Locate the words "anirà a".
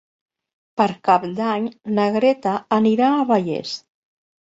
2.81-3.25